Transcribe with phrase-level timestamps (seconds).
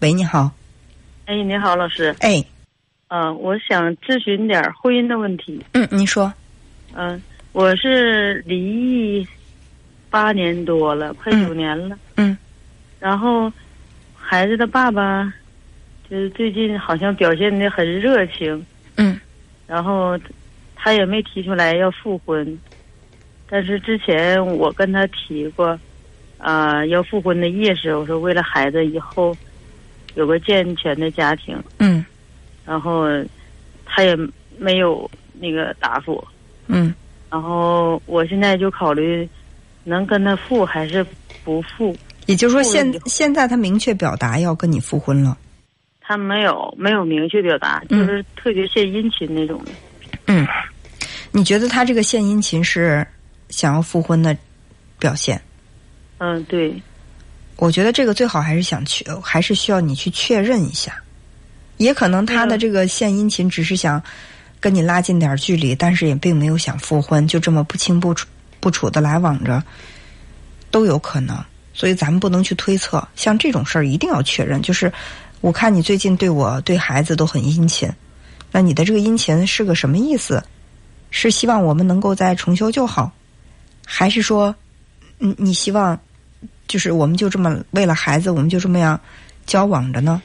[0.00, 0.50] 喂，你好。
[1.26, 2.16] 哎，你好，老师。
[2.20, 2.42] 哎，
[3.08, 5.62] 嗯，我想咨询点婚姻的问题。
[5.74, 6.32] 嗯，你说。
[6.94, 7.20] 嗯，
[7.52, 9.28] 我是离异
[10.08, 11.98] 八年多了，快九年了。
[12.16, 12.34] 嗯。
[12.98, 13.52] 然后，
[14.14, 15.30] 孩子的爸爸
[16.08, 18.64] 就是最近好像表现的很热情。
[18.96, 19.20] 嗯。
[19.66, 20.18] 然后，
[20.74, 22.58] 他也没提出来要复婚，
[23.50, 25.78] 但是之前我跟他提过，
[26.38, 27.94] 啊，要复婚的意思。
[27.94, 29.36] 我说为了孩子以后
[30.14, 31.56] 有个健全的家庭。
[31.78, 32.04] 嗯。
[32.66, 33.06] 然后，
[33.84, 34.16] 他也
[34.58, 36.22] 没有那个答复。
[36.66, 36.94] 嗯。
[37.30, 39.28] 然后我现在就考虑，
[39.84, 41.04] 能跟他复还是
[41.44, 41.96] 不复？
[42.26, 45.36] 也就是说，现现在他明确表达要跟你复婚了。
[46.00, 49.70] 他没有没有明确表达，就是特别献殷勤那种的。
[50.26, 50.46] 嗯，
[51.30, 53.06] 你觉得他这个献殷勤是
[53.48, 54.36] 想要复婚的
[54.98, 55.40] 表现？
[56.18, 56.74] 嗯，对。
[57.60, 60.98] 我觉得这个最好还是想去，还是需要你去确认一下。
[61.76, 64.02] 也可能他的这个献殷勤只是想
[64.58, 68.26] 跟你拉近点距离，但是也并没有想复婚，就这么不清不楚
[68.60, 69.62] 不楚的来往着，
[70.70, 71.36] 都有可能。
[71.74, 74.62] 所以咱们不能去推测，像这种事儿一定要确认。
[74.62, 74.90] 就是
[75.42, 77.90] 我看你最近对我对孩子都很殷勤，
[78.50, 80.42] 那你的这个殷勤是个什么意思？
[81.10, 83.12] 是希望我们能够再重修旧好，
[83.84, 84.54] 还是说，
[85.18, 85.98] 嗯，你希望
[86.70, 88.98] 就是我们就这么为了孩子，我们就这么样
[89.44, 90.22] 交往着呢？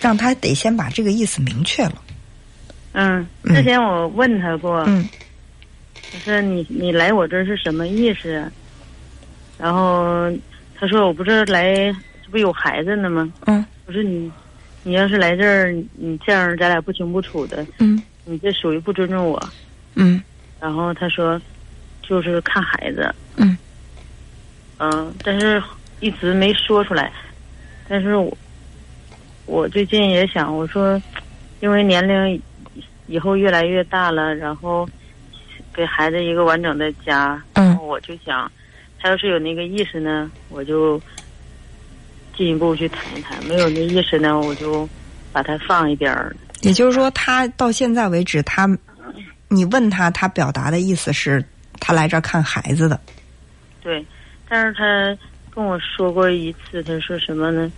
[0.00, 2.00] 让他得先把这个意思明确了。
[2.92, 5.04] 嗯，之前我问他过，嗯，
[6.14, 8.48] 我说你你来我这儿是什么意思？
[9.58, 10.32] 然后。
[10.78, 11.74] 他说：“我不是来，
[12.22, 13.32] 这不有孩子呢吗？
[13.46, 14.30] 嗯，我说你，
[14.82, 19.42] 你要是来这儿，你这样咱俩不清不楚的，嗯，你这属于不尊重我，
[19.94, 20.22] 嗯。
[20.60, 21.40] 然后他说，
[22.02, 23.56] 就是看孩子，嗯，
[24.78, 25.62] 嗯，但是
[26.00, 27.12] 一直没说出来。
[27.88, 28.36] 但是我，
[29.46, 31.00] 我最近也想，我说，
[31.60, 32.42] 因为年龄
[33.06, 34.88] 以后越来越大了，然后
[35.72, 38.50] 给孩子一个完整的家，嗯，我就想。”
[38.98, 41.00] 他要是有那个意识呢，我就
[42.34, 44.88] 进一步去谈一谈；没有那意识呢，我就
[45.32, 46.34] 把他放一边儿。
[46.62, 48.66] 也就是说，他到现在为止，他
[49.48, 51.44] 你问他，他表达的意思是
[51.78, 52.98] 他来这儿看孩子的。
[53.82, 54.04] 对，
[54.48, 55.16] 但是他
[55.50, 57.72] 跟我说过一次，他说什么呢？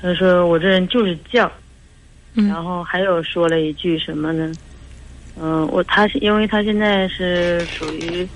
[0.00, 1.50] 他说我这人就是犟。
[2.34, 4.56] 然后还有说了一句什么呢？
[5.34, 8.28] 嗯，我他因为他现在是属于。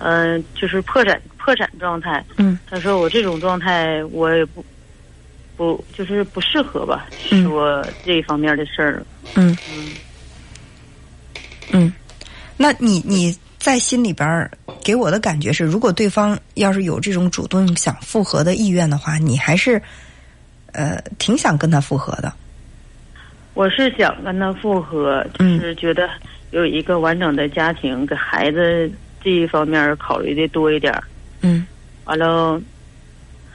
[0.00, 2.24] 嗯，就是破产破产状态。
[2.36, 4.64] 嗯，他说我这种状态我也不
[5.56, 7.08] 不就是不适合吧，
[7.42, 9.04] 说这一方面的事儿。
[9.34, 9.98] 嗯嗯
[11.70, 11.92] 嗯，
[12.56, 14.50] 那你你在心里边
[14.82, 19.80] 给我的感觉是，如果对方要是有这种主动想复合的意愿的话，你还是
[20.72, 22.32] 呃挺想跟他复合的。
[23.54, 26.08] 我是想跟他复合，就是觉得
[26.52, 28.90] 有一个完整的家庭，给孩子。
[29.20, 31.02] 这一方面考虑的多一点儿，
[31.40, 31.66] 嗯，
[32.04, 32.62] 完了，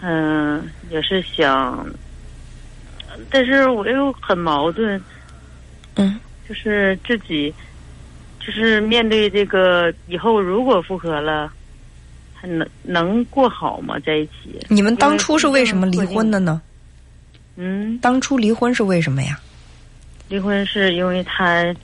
[0.00, 1.86] 嗯，也是想，
[3.28, 4.98] 但是我又很矛盾，
[5.96, 6.18] 嗯，
[6.48, 7.54] 就是自己，
[8.40, 11.52] 就是面对这个以后如果复合了，
[12.34, 13.98] 还能能过好吗？
[14.00, 14.58] 在一起？
[14.68, 16.60] 你们当初是为什么离婚的呢？
[17.56, 19.38] 嗯，当初离婚是为什么呀？
[20.28, 21.74] 离婚是因为他。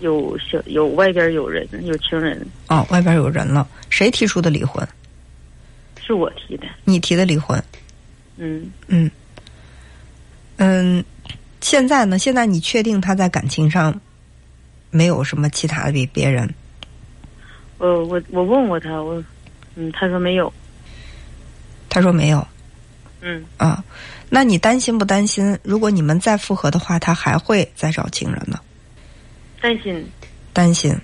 [0.00, 4.86] 有小有外边有人有情人哦，外边有人了，谁提出的离婚？
[6.04, 6.66] 是我提的。
[6.84, 7.58] 你提的离婚？
[8.36, 9.10] 嗯嗯
[10.58, 11.02] 嗯，
[11.62, 12.18] 现在呢？
[12.18, 13.98] 现在你确定他在感情上
[14.96, 16.48] 没有什么其他的比别人？
[17.78, 19.22] 我我我问过他，我
[19.74, 20.50] 嗯，他说没有。
[21.90, 22.46] 他说没有。
[23.20, 23.84] 嗯啊，
[24.30, 25.58] 那你担心不担心？
[25.62, 28.58] 如果你们再复合的话，他还会再找情人呢？
[29.60, 30.06] 担心，
[30.52, 30.96] 担心，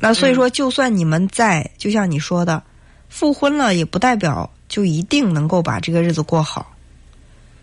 [0.00, 2.62] 那所以说，就算你们在，就像你说的，
[3.08, 6.74] 复婚了，也不代表就一定能够把这个日子过好。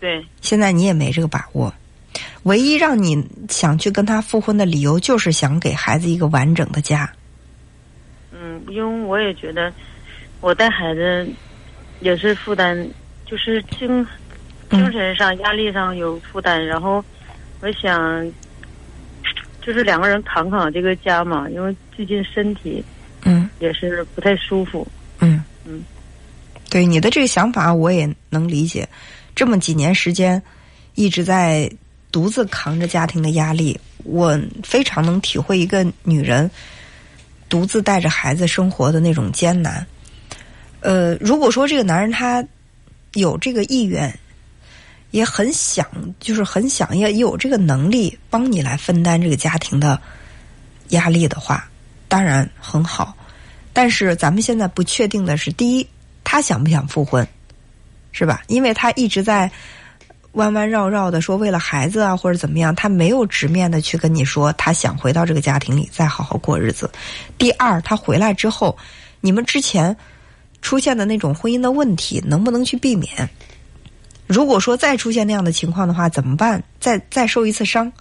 [0.00, 1.72] 对，现在你也没这个把握。
[2.44, 7.10] 唯一让你想去跟他复婚的理由，就是想给孩子一个完整的家。
[8.32, 9.72] 嗯，因为我也觉得，
[10.40, 11.28] 我带孩子
[12.00, 12.88] 也是负担，
[13.26, 14.06] 就是精
[14.70, 17.04] 精神上压力上有负担，然后
[17.60, 18.32] 我想。
[19.60, 22.82] 就是两个人扛扛这个家嘛，因为最近身体，
[23.26, 24.86] 嗯，也是不太舒服。
[25.18, 25.84] 嗯嗯，
[26.70, 28.88] 对你的这个想法我也能理解。
[29.34, 30.42] 这么几年时间，
[30.94, 31.70] 一直在
[32.10, 36.50] 独自扛着家庭的压力，我非常能体会一个女人
[37.48, 39.86] 独自带着孩子生活的那种艰难。
[40.80, 42.44] 呃，如果说这个男人他
[43.14, 44.18] 有这个意愿，
[45.10, 45.86] 也很想，
[46.20, 50.00] 就是很想要有这个能力帮你来分担这个家庭的
[50.90, 51.68] 压力的话，
[52.08, 53.16] 当然很好。
[53.72, 55.86] 但是咱们现在不确定的是，第一，
[56.24, 57.26] 他想不想复婚，
[58.12, 58.42] 是吧？
[58.48, 59.50] 因为他一直在
[60.38, 66.88] 弯弯绕绕的说为了孩子啊或者怎么样，他没有直面的去跟你说他想回到这个家庭里再好好过日子。
[67.36, 68.78] 第二，他回来之后，
[69.20, 69.96] 你们之前
[70.62, 73.28] 出现的那种婚姻的问题能不能去避免？
[74.28, 76.62] 如果说再出现那样的情况的话，怎么办？
[76.78, 77.92] 再再受一次伤，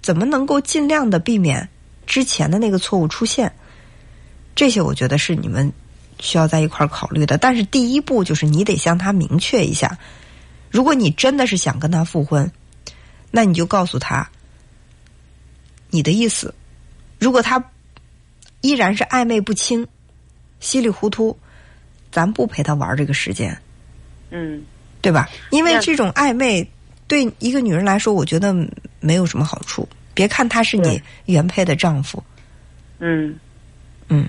[0.00, 1.68] 怎么能够尽量的避免
[2.06, 3.52] 之前的那个错误出现？
[4.54, 5.70] 这些我觉得是你们
[6.20, 7.36] 需要在一块儿考虑的。
[7.36, 9.98] 但是第一步就是你得向他明确一下，
[10.74, 12.50] 如果你真的是想跟他复婚，
[13.30, 14.28] 那你就告诉他
[15.90, 16.52] 你的意思。
[17.20, 17.62] 如果他
[18.60, 19.86] 依然是暧昧不清、
[20.58, 21.38] 稀里糊涂，
[22.10, 23.56] 咱不陪他玩这个时间。
[24.30, 24.64] 嗯。
[25.00, 25.28] 对吧？
[25.50, 26.68] 因为这种暧昧
[27.06, 28.52] 对一个女人来说，我觉得
[28.98, 29.88] 没有什么好处。
[30.12, 32.20] 别看他是你原配的丈夫，
[32.98, 33.38] 嗯
[34.08, 34.28] 嗯，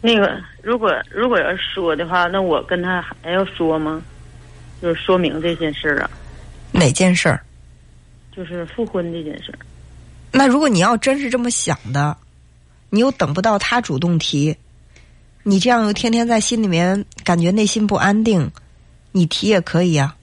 [0.00, 4.00] 那个如果如果要说的话，那我跟他还要说吗？
[4.82, 6.10] 就是说明这件事儿啊。
[6.72, 7.40] 哪件事儿？
[8.34, 9.58] 就是复婚这件事儿。
[10.32, 12.16] 那如果你要真是这么想的，
[12.90, 14.56] 你又等不到他主动提，
[15.42, 18.50] 你这样又天天在心里面感觉内心不安定。
[19.14, 20.16] 你提也可以啊，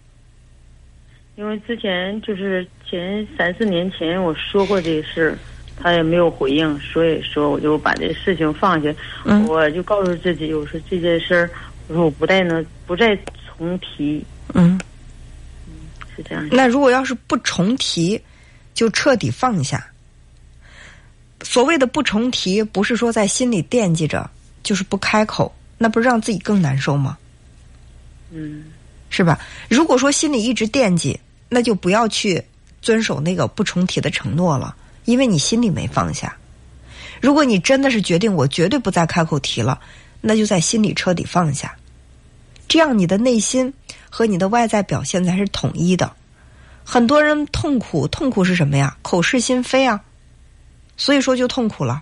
[1.36, 5.38] 因为之前就是前三四年前我说过这个事，
[5.78, 8.92] 他也没有回应，所以说我就把这事情放下。
[9.48, 11.50] 我就告诉自己，我说这件事儿，
[11.88, 13.16] 我说我不再能不再
[13.60, 14.26] 重提。
[14.54, 14.80] 嗯，
[15.68, 15.74] 嗯，
[16.16, 16.48] 是这样。
[16.52, 18.20] 那如果要是不重提，
[18.74, 19.86] 就彻底放下。
[21.44, 24.28] 所谓的不重提，不是说在心里惦记着，
[24.64, 27.18] 就是不开口，那不是让自己更难受吗？
[28.32, 28.66] 嗯。
[29.12, 29.40] 是吧？
[29.68, 31.20] 如果说心里一直惦记，
[31.50, 32.44] 那就不要去
[32.80, 34.76] 遵守那个不重提的承诺了，
[35.06, 36.38] 因为你心里没放下。
[37.20, 39.82] 如果你真的是决定我绝对不再开口提了，
[40.22, 41.76] 那就在心里彻底放下，
[42.70, 43.74] 这样你的内心
[44.10, 46.10] 和你的外在表现才是统一的。
[46.86, 48.96] 很多人痛苦，痛苦是什么呀？
[49.02, 50.00] 口是心非啊，
[50.96, 52.02] 所以说就痛苦了。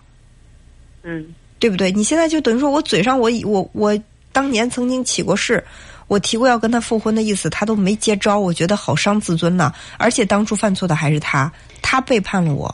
[1.01, 1.91] 嗯，对不对？
[1.91, 3.99] 你现在就等于说我嘴上我我我
[4.31, 5.63] 当年曾经起过誓。
[6.07, 9.73] 我提过要跟他复婚的意思，他都没接招，我觉得好伤自尊呐。
[9.97, 12.73] 而且当初犯错的还是他，他背叛了我。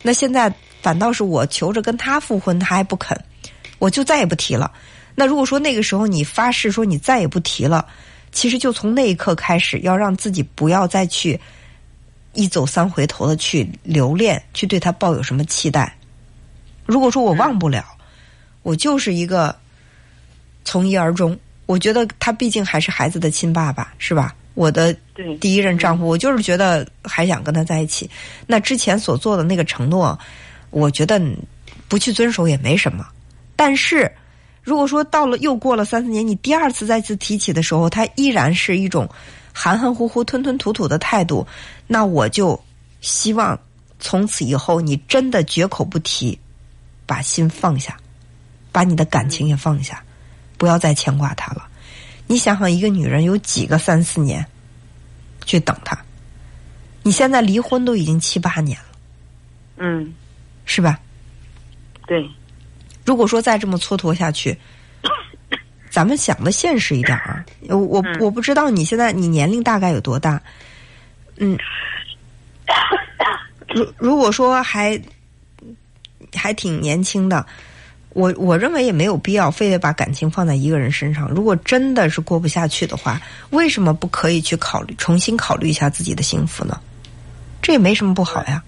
[0.00, 0.50] 那现在
[0.80, 3.22] 反倒是我求着跟他复婚，他还不肯，
[3.78, 4.72] 我就再也不提了。
[5.18, 7.84] 那如果说那个时候你发誓说你再也不提了，
[8.30, 11.40] 其实就从那一刻开始，要让自己不要再去
[12.34, 15.92] 一走三回头的去留恋，去对他抱有什么期待。
[16.86, 17.84] 如果说我忘不了，
[18.62, 19.56] 我就是一个
[20.64, 21.36] 从一而终。
[21.66, 24.32] 我觉得他毕竟还是孩子的亲爸爸，是吧？
[24.54, 24.94] 我的
[25.40, 28.08] 第一任丈夫，我就是觉得还想跟他在一起。
[28.46, 30.16] 那之前所做的那个承诺，
[30.70, 31.20] 我觉得
[31.88, 33.04] 不去遵守也没什么。
[33.56, 34.08] 但是，
[34.68, 39.08] 如果说到了又过了三四年，你第二次再次提起的时候，他依然是一种
[39.50, 41.46] 含含糊糊、吞吞吐吐的态度，
[41.86, 42.62] 那我就
[43.00, 43.58] 希望
[43.98, 46.38] 从此以后你真的绝口不提，
[47.06, 47.96] 把心放下，
[48.70, 50.04] 把你的感情也放下。
[50.58, 51.66] 不要再牵挂他了。
[52.26, 54.44] 你想想，一个女人有几个三四年
[55.46, 55.98] 去等他？
[57.02, 58.84] 你现在离婚都已经七八年了，
[59.78, 60.12] 嗯，
[60.66, 61.00] 是吧？
[62.06, 62.28] 对。
[63.08, 64.54] 如果说再这么蹉跎下去，
[65.88, 67.42] 咱们想的现实一点啊。
[67.70, 70.38] 我我我不知道你现在你年龄大概有多大？
[71.38, 71.56] 嗯，
[73.74, 75.00] 如如果说还
[76.34, 77.46] 还挺年轻的。
[78.14, 81.28] 我我认为也没有必要非得把感情放在一个人身上。
[81.28, 86.80] 如果真的是过不下去的话，为什么不可以去考虑重新考虑一下自己的幸福呢？
[87.62, 88.60] 这也没什么不好呀。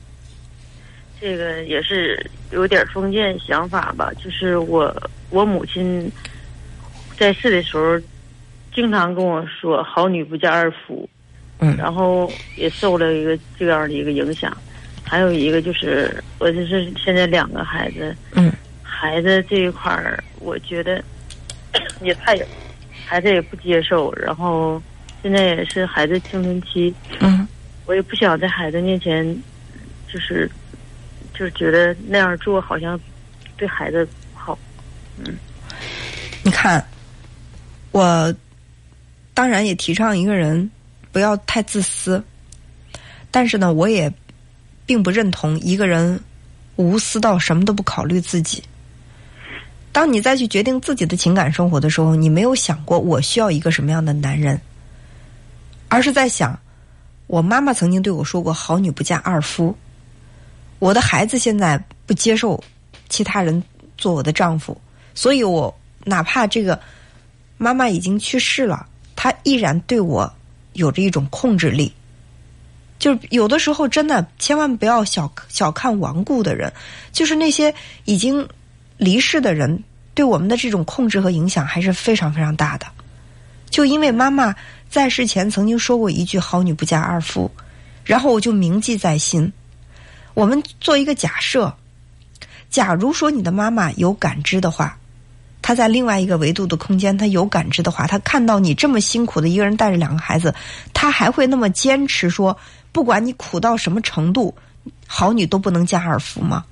[1.21, 4.13] 这个也是有点封建想法吧。
[4.23, 4.95] 就是我
[5.31, 6.11] 我母亲
[7.17, 7.99] 在世的时候，
[8.75, 11.09] 经常跟我说“好女不嫁二夫”，
[11.61, 14.57] 嗯，然后也受了一个这样的一个影响。
[15.03, 18.53] 还有一个就是，我就是现在两个孩子，嗯。
[18.83, 21.03] 孩子这一块儿，我觉得
[22.03, 22.39] 也太，
[23.07, 24.13] 孩子也不接受。
[24.15, 24.81] 然后
[25.23, 27.49] 现在也是孩子青春期，嗯，
[27.87, 29.25] 我也不想在孩子面前，
[30.07, 30.49] 就是
[31.41, 33.01] 就觉得那样做好像
[33.57, 34.59] 对孩子好。
[35.17, 35.39] 嗯，
[36.43, 36.87] 你看，
[37.93, 38.35] 我
[39.33, 40.71] 当然也提倡一个人
[41.11, 42.23] 不要太自私，
[43.31, 44.13] 但是呢，我也
[44.85, 46.21] 并不认同一个人
[46.77, 48.63] 无私到什么都不考虑自己。
[49.93, 54.61] 当你再去决定自己的情感生活的时候，你没有想过我需要一个什么样的男人，
[55.89, 56.61] 而是在想
[57.29, 59.75] 我妈妈曾经对我说过“好女不嫁二夫”。
[60.81, 62.61] 我的孩子现在不接受
[63.09, 63.63] 其他人
[63.97, 64.77] 做我的丈夫，
[65.15, 65.73] 所以我
[66.05, 66.81] 哪怕这个
[67.59, 70.33] 妈妈已经去世了，她依然对我
[70.73, 71.93] 有着一种控制力。
[72.99, 76.73] 就是有的时候真的千万不要小小看顽固的人，
[77.13, 78.47] 就是那些已经
[78.97, 79.83] 离世的人
[80.15, 82.87] 对我们的这种控制和影响还是非常非常大的。
[83.71, 84.55] 就因为妈妈
[84.89, 87.51] 在世前曾经说过一句“好女不嫁二夫”，
[88.05, 89.51] 然后我就铭记在心。
[90.35, 91.75] 我们做一个假设，
[92.71, 94.97] 假如说你的妈妈有感知的话，
[95.63, 100.55] 她在另外一个维度的空间，她有感知的话，她看到你这么辛苦的一个人带着两个孩子，
[100.95, 102.57] 她还会那么坚持说。
[102.93, 104.53] 不管你苦到什么程度，
[105.07, 106.65] 好女都不能嫁二夫吗？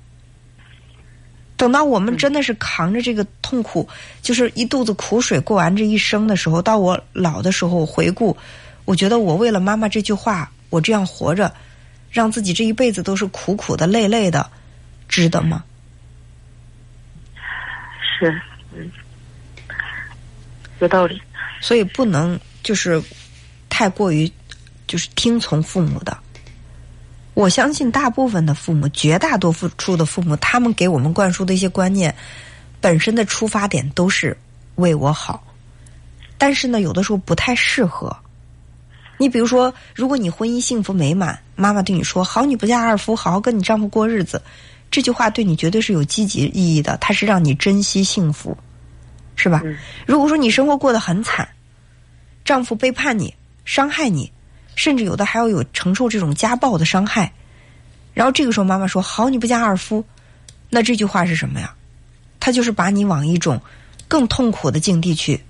[1.55, 3.87] 等到我们真的是扛着这个痛苦，
[4.21, 8.35] 就是一肚子苦水过完这一生的时候，到我老的时候回顾，
[8.83, 11.53] 我觉得我为了妈妈这句话，我这样活着，
[12.09, 14.49] 让自己这一辈子都是苦苦的、累累的，
[15.07, 15.63] 值得吗？
[18.01, 18.41] 是，
[18.73, 18.91] 嗯，
[20.79, 21.21] 有道理。
[21.61, 23.01] 所以不能就是
[23.69, 24.31] 太过于。
[24.89, 26.17] 就是听从父母的，
[27.35, 32.15] 我相信大部分的父母，绝大多数的父母，他们给我们灌输的一些观念，
[32.81, 34.35] 本身的出发点都是
[34.77, 35.43] 为我好，
[36.39, 38.17] 但是呢，有的时候不太适合。
[39.19, 44.41] 你比如说，如果你婚姻幸福美满，妈妈对你说“好女不嫁二夫”，好好跟你丈夫过日子，
[44.89, 48.57] 这句话对你绝对是有积极意义的，它是让你珍惜幸福，
[49.35, 49.61] 是吧？
[50.07, 51.47] 如果说你生活过得很惨，
[52.43, 53.35] 丈夫背叛你，
[53.65, 54.31] 伤害你。
[54.75, 57.33] 甚至有的还要有承受这种家暴的伤害，
[58.13, 60.01] 然后这个时候妈妈说：“好女不嫁二夫。”
[60.71, 61.75] 那这句话是什么呀？
[62.39, 63.61] 他就是把你往一种
[64.07, 65.43] 更痛苦的境地去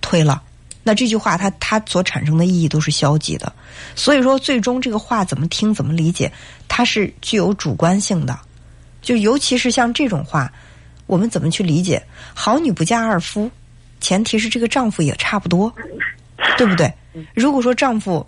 [0.00, 0.42] 推了。
[0.82, 3.52] 那这句话，它它所产生的意义都是消极的。
[3.94, 6.32] 所以说，最终这个话怎么听、怎么理解，
[6.68, 8.38] 它是具有主观性的。
[9.00, 10.52] 就尤其是像这种话，
[11.06, 12.02] 我们怎么去理解？
[12.34, 13.50] 好女不嫁二夫，
[14.00, 15.72] 前提是这个丈夫也差不多，
[16.56, 16.92] 对不对？
[17.34, 18.26] 如果说丈夫。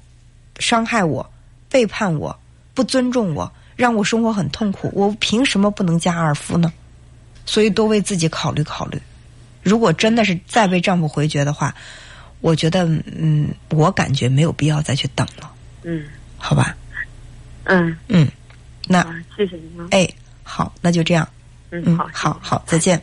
[0.61, 1.29] 伤害我，
[1.69, 2.39] 背叛我，
[2.75, 4.89] 不尊重我，让我生活很痛苦。
[4.95, 6.73] 我凭什么不能嫁二夫呢？
[7.45, 9.03] 所以多为自己考虑考虑。
[9.65, 11.75] 如果真的是再被丈夫回绝的话，
[12.45, 15.51] 我觉得，嗯，我感觉没有必要再去等了。
[15.83, 16.05] 嗯，
[16.37, 16.77] 好吧。
[17.65, 18.29] 嗯嗯，
[18.87, 19.03] 那
[19.35, 19.89] 谢谢您。
[19.91, 20.07] 哎，
[20.43, 21.27] 好，那就这样。
[21.71, 23.03] 嗯，好，好好，再见。